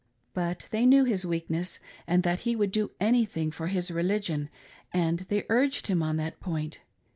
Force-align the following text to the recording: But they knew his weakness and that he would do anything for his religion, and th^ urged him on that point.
But 0.33 0.67
they 0.71 0.87
knew 0.87 1.03
his 1.05 1.27
weakness 1.27 1.79
and 2.07 2.23
that 2.23 2.39
he 2.39 2.55
would 2.55 2.71
do 2.71 2.89
anything 2.99 3.51
for 3.51 3.67
his 3.67 3.91
religion, 3.91 4.49
and 4.91 5.27
th^ 5.29 5.45
urged 5.47 5.85
him 5.85 6.01
on 6.01 6.17
that 6.17 6.39
point. 6.39 6.79